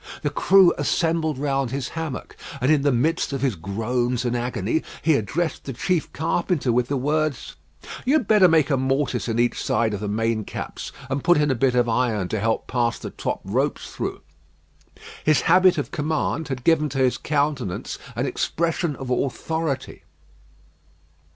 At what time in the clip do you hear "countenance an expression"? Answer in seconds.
17.19-18.95